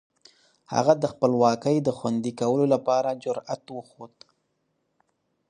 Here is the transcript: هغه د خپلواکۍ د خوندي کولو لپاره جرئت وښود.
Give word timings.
هغه 0.73 0.93
د 1.03 1.03
خپلواکۍ 1.13 1.77
د 1.83 1.89
خوندي 1.97 2.31
کولو 2.39 2.65
لپاره 2.73 3.17
جرئت 3.23 3.63
وښود. 3.71 4.15